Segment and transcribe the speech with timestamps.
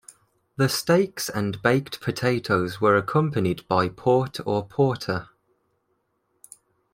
[0.55, 5.29] The steaks and baked potatoes were accompanied by port or porter.